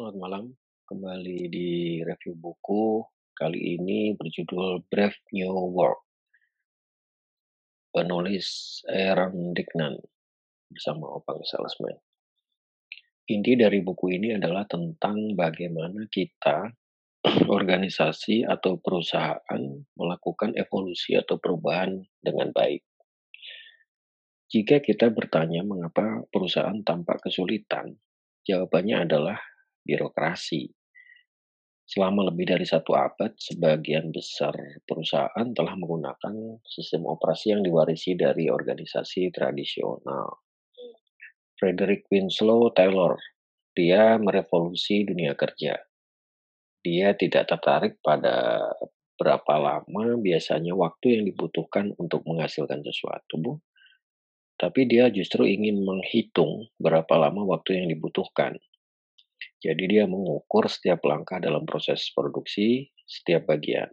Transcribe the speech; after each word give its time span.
Selamat 0.00 0.16
malam, 0.16 0.44
kembali 0.88 1.52
di 1.52 2.00
review 2.00 2.32
buku. 2.32 3.04
Kali 3.36 3.76
ini 3.76 4.16
berjudul 4.16 4.88
Brave 4.88 5.20
New 5.36 5.52
World. 5.76 6.00
Penulis 7.92 8.80
Aaron 8.88 9.52
Dignan 9.52 10.00
bersama 10.72 11.04
Opang 11.04 11.44
Salesman. 11.44 12.00
Inti 13.28 13.60
dari 13.60 13.84
buku 13.84 14.16
ini 14.16 14.32
adalah 14.32 14.64
tentang 14.64 15.36
bagaimana 15.36 16.08
kita, 16.08 16.72
organisasi 17.60 18.48
atau 18.48 18.80
perusahaan 18.80 19.62
melakukan 20.00 20.56
evolusi 20.56 21.12
atau 21.12 21.36
perubahan 21.36 22.00
dengan 22.24 22.48
baik. 22.56 22.80
Jika 24.48 24.80
kita 24.80 25.12
bertanya 25.12 25.60
mengapa 25.60 26.24
perusahaan 26.32 26.80
tampak 26.88 27.20
kesulitan, 27.20 28.00
jawabannya 28.48 29.04
adalah 29.04 29.36
birokrasi. 29.84 30.70
Selama 31.90 32.30
lebih 32.30 32.54
dari 32.54 32.62
satu 32.62 32.94
abad, 32.94 33.34
sebagian 33.34 34.14
besar 34.14 34.54
perusahaan 34.86 35.46
telah 35.50 35.74
menggunakan 35.74 36.62
sistem 36.62 37.10
operasi 37.10 37.50
yang 37.50 37.66
diwarisi 37.66 38.14
dari 38.14 38.46
organisasi 38.46 39.34
tradisional. 39.34 40.38
Frederick 41.58 42.06
Winslow 42.06 42.70
Taylor, 42.78 43.18
dia 43.74 44.14
merevolusi 44.22 45.02
dunia 45.02 45.34
kerja. 45.34 45.82
Dia 46.80 47.12
tidak 47.18 47.50
tertarik 47.50 47.98
pada 48.00 48.70
berapa 49.18 49.54
lama 49.58 50.16
biasanya 50.16 50.72
waktu 50.78 51.18
yang 51.18 51.22
dibutuhkan 51.26 51.92
untuk 51.98 52.22
menghasilkan 52.22 52.86
sesuatu, 52.86 53.34
Bu. 53.36 53.52
Tapi 54.56 54.86
dia 54.86 55.10
justru 55.10 55.42
ingin 55.42 55.82
menghitung 55.82 56.70
berapa 56.78 57.18
lama 57.18 57.44
waktu 57.50 57.82
yang 57.82 57.90
dibutuhkan 57.90 58.62
jadi 59.60 59.84
dia 59.84 60.04
mengukur 60.08 60.64
setiap 60.72 61.04
langkah 61.04 61.36
dalam 61.36 61.68
proses 61.68 62.08
produksi 62.16 62.88
setiap 63.04 63.52
bagian. 63.52 63.92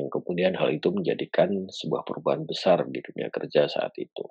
Yang 0.00 0.08
kemudian 0.16 0.56
hal 0.56 0.72
itu 0.72 0.88
menjadikan 0.88 1.68
sebuah 1.68 2.08
perubahan 2.08 2.48
besar 2.48 2.88
di 2.88 3.04
dunia 3.04 3.28
kerja 3.28 3.68
saat 3.68 3.92
itu. 4.00 4.24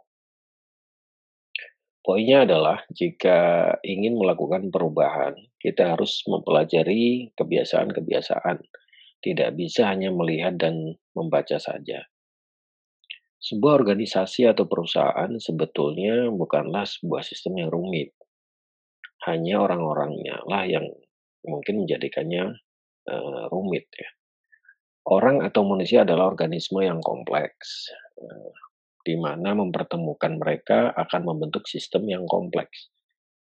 Poinnya 2.01 2.49
adalah 2.49 2.81
jika 2.89 3.69
ingin 3.85 4.17
melakukan 4.17 4.73
perubahan, 4.73 5.37
kita 5.61 5.93
harus 5.93 6.25
mempelajari 6.25 7.29
kebiasaan-kebiasaan. 7.37 8.65
Tidak 9.21 9.49
bisa 9.53 9.93
hanya 9.93 10.09
melihat 10.09 10.57
dan 10.57 10.97
membaca 11.13 11.61
saja. 11.61 12.09
Sebuah 13.37 13.85
organisasi 13.85 14.49
atau 14.49 14.65
perusahaan 14.65 15.29
sebetulnya 15.37 16.33
bukanlah 16.33 16.89
sebuah 16.89 17.21
sistem 17.21 17.61
yang 17.61 17.69
rumit 17.69 18.17
hanya 19.27 19.59
orang-orangnya 19.59 20.39
lah 20.47 20.63
yang 20.63 20.87
mungkin 21.43 21.83
menjadikannya 21.83 22.55
uh, 23.07 23.43
rumit 23.51 23.87
ya. 23.95 24.09
Orang 25.09 25.41
atau 25.41 25.65
manusia 25.65 26.05
adalah 26.05 26.29
organisme 26.29 26.85
yang 26.85 27.01
kompleks, 27.01 27.89
uh, 28.19 28.53
di 29.01 29.17
mana 29.17 29.57
mempertemukan 29.57 30.37
mereka 30.37 30.93
akan 30.93 31.33
membentuk 31.33 31.65
sistem 31.65 32.05
yang 32.05 32.23
kompleks. 32.29 32.93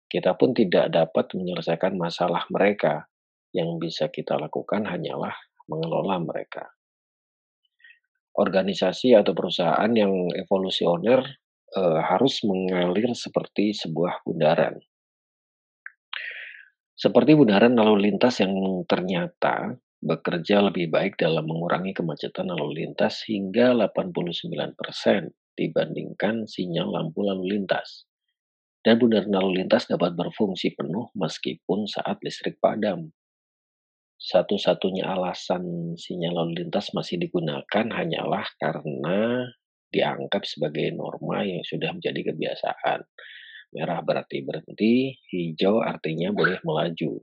Kita 0.06 0.36
pun 0.36 0.52
tidak 0.54 0.92
dapat 0.92 1.32
menyelesaikan 1.34 1.96
masalah 1.96 2.46
mereka. 2.52 3.08
Yang 3.56 3.70
bisa 3.88 4.06
kita 4.12 4.36
lakukan 4.36 4.84
hanyalah 4.84 5.32
mengelola 5.72 6.20
mereka. 6.20 6.76
Organisasi 8.36 9.16
atau 9.16 9.32
perusahaan 9.32 9.88
yang 9.96 10.28
evolusioner 10.36 11.24
uh, 11.80 12.04
harus 12.04 12.44
mengalir 12.44 13.16
seperti 13.16 13.72
sebuah 13.72 14.28
bundaran 14.28 14.76
seperti 16.96 17.36
bundaran 17.36 17.76
lalu 17.76 18.08
lintas 18.08 18.40
yang 18.40 18.56
ternyata 18.88 19.76
bekerja 20.00 20.64
lebih 20.64 20.88
baik 20.88 21.20
dalam 21.20 21.44
mengurangi 21.44 21.92
kemacetan 21.92 22.48
lalu 22.48 22.88
lintas 22.88 23.28
hingga 23.28 23.76
89% 23.76 24.80
dibandingkan 25.60 26.48
sinyal 26.48 26.88
lampu 26.96 27.20
lalu 27.20 27.60
lintas. 27.60 28.08
Dan 28.80 28.96
bundaran 29.02 29.28
lalu 29.28 29.60
lintas 29.60 29.92
dapat 29.92 30.16
berfungsi 30.16 30.72
penuh 30.72 31.12
meskipun 31.20 31.84
saat 31.84 32.22
listrik 32.24 32.64
padam. 32.64 33.12
Satu-satunya 34.16 35.04
alasan 35.04 35.98
sinyal 36.00 36.48
lalu 36.48 36.64
lintas 36.64 36.96
masih 36.96 37.20
digunakan 37.20 37.86
hanyalah 37.92 38.48
karena 38.56 39.52
dianggap 39.92 40.48
sebagai 40.48 40.96
norma 40.96 41.44
yang 41.44 41.60
sudah 41.68 41.92
menjadi 41.92 42.32
kebiasaan 42.32 43.04
Merah 43.76 44.00
berarti 44.00 44.40
berhenti, 44.40 45.20
hijau 45.36 45.84
artinya 45.84 46.32
boleh 46.32 46.64
melaju. 46.64 47.20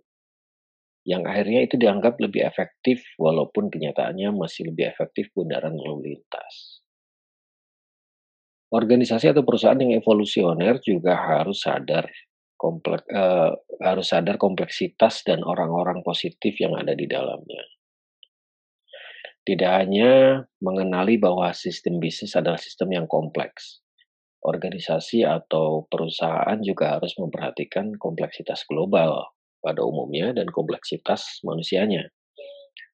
Yang 1.02 1.22
akhirnya 1.24 1.60
itu 1.64 1.74
dianggap 1.80 2.20
lebih 2.20 2.44
efektif 2.44 3.00
walaupun 3.16 3.72
kenyataannya 3.72 4.36
masih 4.36 4.68
lebih 4.68 4.92
efektif 4.92 5.32
bundaran 5.32 5.72
lalu 5.72 6.12
lintas. 6.12 6.84
Organisasi 8.68 9.32
atau 9.32 9.44
perusahaan 9.44 9.80
yang 9.80 9.96
evolusioner 9.96 10.80
juga 10.84 11.16
harus 11.16 11.64
sadar 11.64 12.06
komplek, 12.56 13.02
uh, 13.10 13.52
harus 13.82 14.06
sadar 14.12 14.38
kompleksitas 14.38 15.26
dan 15.26 15.42
orang-orang 15.42 16.00
positif 16.06 16.54
yang 16.62 16.78
ada 16.78 16.94
di 16.94 17.10
dalamnya. 17.10 17.64
Tidak 19.42 19.72
hanya 19.74 20.38
mengenali 20.62 21.18
bahwa 21.18 21.50
sistem 21.50 21.98
bisnis 21.98 22.38
adalah 22.38 22.62
sistem 22.62 22.94
yang 22.94 23.06
kompleks, 23.10 23.81
organisasi 24.42 25.22
atau 25.22 25.86
perusahaan 25.86 26.58
juga 26.58 26.98
harus 26.98 27.14
memperhatikan 27.14 27.94
kompleksitas 27.94 28.66
global 28.66 29.30
pada 29.62 29.86
umumnya 29.86 30.34
dan 30.34 30.50
kompleksitas 30.50 31.42
manusianya. 31.46 32.10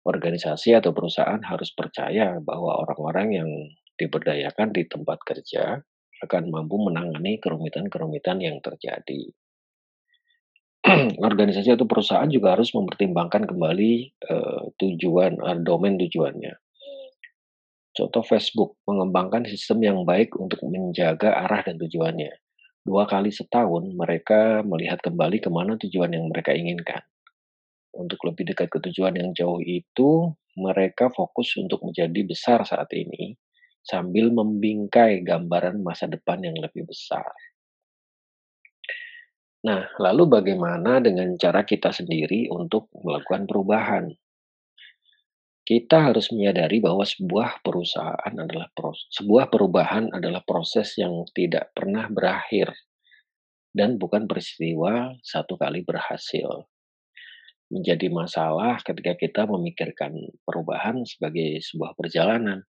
Organisasi 0.05 0.77
atau 0.77 0.93
perusahaan 0.93 1.41
harus 1.41 1.73
percaya 1.73 2.37
bahwa 2.41 2.77
orang-orang 2.85 3.29
yang 3.33 3.51
diberdayakan 3.97 4.73
di 4.77 4.85
tempat 4.85 5.19
kerja 5.25 5.81
akan 6.25 6.43
mampu 6.53 6.77
menangani 6.77 7.41
kerumitan-kerumitan 7.41 8.39
yang 8.45 8.61
terjadi. 8.61 9.33
organisasi 11.29 11.75
atau 11.75 11.85
perusahaan 11.91 12.31
juga 12.31 12.55
harus 12.55 12.71
mempertimbangkan 12.71 13.51
kembali 13.51 14.15
uh, 14.31 14.63
tujuan, 14.79 15.37
uh, 15.43 15.59
domain 15.59 15.99
tujuannya 15.99 16.55
Contoh 17.99 18.23
Facebook 18.23 18.79
mengembangkan 18.87 19.43
sistem 19.51 19.83
yang 19.83 19.99
baik 20.07 20.39
untuk 20.39 20.63
menjaga 20.71 21.35
arah 21.35 21.67
dan 21.67 21.83
tujuannya. 21.83 22.31
Dua 22.87 23.11
kali 23.11 23.35
setahun 23.35 23.91
mereka 23.91 24.63
melihat 24.63 25.03
kembali 25.03 25.43
ke 25.43 25.51
mana 25.51 25.75
tujuan 25.75 26.15
yang 26.15 26.31
mereka 26.31 26.55
inginkan. 26.55 27.03
Untuk 27.91 28.23
lebih 28.23 28.55
dekat 28.55 28.71
ke 28.71 28.79
tujuan 28.87 29.19
yang 29.19 29.35
jauh 29.35 29.59
itu, 29.59 30.31
mereka 30.55 31.11
fokus 31.11 31.59
untuk 31.59 31.83
menjadi 31.83 32.23
besar 32.23 32.63
saat 32.63 32.87
ini 32.95 33.35
sambil 33.83 34.31
membingkai 34.31 35.27
gambaran 35.27 35.83
masa 35.83 36.07
depan 36.07 36.39
yang 36.39 36.55
lebih 36.55 36.87
besar. 36.87 37.27
Nah, 39.67 39.91
lalu 39.99 40.39
bagaimana 40.39 41.03
dengan 41.03 41.35
cara 41.35 41.67
kita 41.67 41.91
sendiri 41.91 42.47
untuk 42.47 42.87
melakukan 42.95 43.43
perubahan? 43.51 44.07
Kita 45.69 46.01
harus 46.01 46.33
menyadari 46.33 46.81
bahwa 46.81 47.05
sebuah 47.05 47.61
perusahaan 47.61 48.33
adalah 48.33 48.73
pros 48.73 49.05
sebuah 49.13 49.53
perubahan 49.53 50.09
adalah 50.17 50.41
proses 50.41 50.97
yang 50.97 51.29
tidak 51.37 51.77
pernah 51.77 52.09
berakhir 52.09 52.73
dan 53.77 54.01
bukan 54.01 54.25
peristiwa 54.25 55.13
satu 55.21 55.61
kali 55.61 55.85
berhasil. 55.85 56.65
Menjadi 57.69 58.09
masalah 58.09 58.81
ketika 58.81 59.13
kita 59.21 59.45
memikirkan 59.45 60.17
perubahan 60.49 61.05
sebagai 61.05 61.61
sebuah 61.61 61.93
perjalanan. 62.01 62.65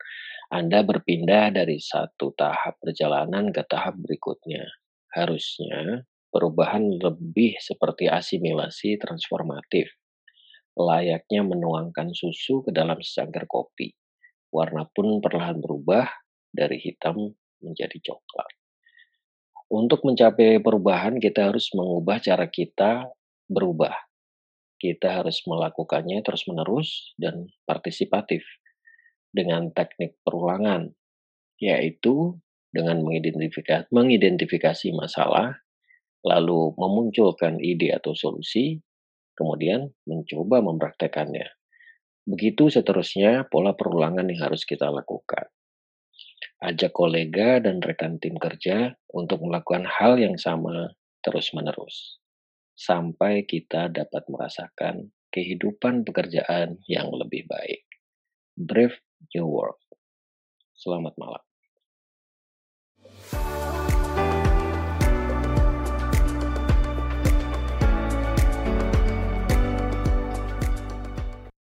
Anda 0.48 0.88
berpindah 0.88 1.52
dari 1.52 1.84
satu 1.84 2.32
tahap 2.32 2.80
perjalanan 2.80 3.52
ke 3.52 3.60
tahap 3.68 4.00
berikutnya. 4.00 4.72
Harusnya 5.12 6.08
perubahan 6.32 6.96
lebih 6.96 7.60
seperti 7.60 8.08
asimilasi 8.08 8.96
transformatif 9.04 9.92
layaknya 10.76 11.42
menuangkan 11.48 12.12
susu 12.12 12.62
ke 12.68 12.76
dalam 12.76 13.00
secangkir 13.00 13.48
kopi. 13.48 13.96
Warna 14.52 14.88
pun 14.92 15.24
perlahan 15.24 15.60
berubah 15.64 16.08
dari 16.52 16.80
hitam 16.80 17.36
menjadi 17.64 17.98
coklat. 18.00 18.52
Untuk 19.72 20.06
mencapai 20.06 20.62
perubahan, 20.62 21.18
kita 21.18 21.50
harus 21.50 21.74
mengubah 21.74 22.22
cara 22.22 22.46
kita 22.46 23.10
berubah. 23.50 23.96
Kita 24.78 25.24
harus 25.24 25.42
melakukannya 25.48 26.22
terus-menerus 26.22 27.18
dan 27.18 27.50
partisipatif 27.66 28.46
dengan 29.34 29.74
teknik 29.74 30.22
perulangan, 30.22 30.94
yaitu 31.58 32.38
dengan 32.70 33.02
mengidentifikasi, 33.04 34.88
masalah, 34.94 35.58
lalu 36.22 36.76
memunculkan 36.76 37.58
ide 37.64 37.96
atau 37.96 38.14
solusi, 38.14 38.84
kemudian 39.36 39.92
mencoba 40.08 40.64
mempraktekannya. 40.64 41.46
Begitu 42.26 42.74
seterusnya 42.74 43.46
pola 43.52 43.78
perulangan 43.78 44.26
yang 44.26 44.50
harus 44.50 44.66
kita 44.66 44.90
lakukan. 44.90 45.46
Ajak 46.64 46.96
kolega 46.96 47.62
dan 47.62 47.84
rekan 47.84 48.18
tim 48.18 48.40
kerja 48.40 48.96
untuk 49.14 49.46
melakukan 49.46 49.86
hal 49.86 50.18
yang 50.18 50.40
sama 50.40 50.96
terus-menerus. 51.22 52.18
sampai 52.76 53.48
kita 53.48 53.88
dapat 53.88 54.28
merasakan 54.28 55.16
kehidupan 55.32 56.04
pekerjaan 56.04 56.84
yang 56.92 57.08
lebih 57.08 57.48
baik. 57.48 57.88
Brave 58.60 59.00
New 59.32 59.48
World. 59.48 59.80
Selamat 60.76 61.16
malam. 61.16 61.55